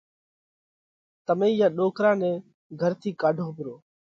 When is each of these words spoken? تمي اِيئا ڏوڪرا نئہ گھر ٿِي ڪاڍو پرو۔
تمي 1.25 1.49
اِيئا 1.53 1.67
ڏوڪرا 1.77 2.11
نئہ 2.19 2.31
گھر 2.81 2.91
ٿِي 3.01 3.09
ڪاڍو 3.21 3.47
پرو۔ 3.55 3.75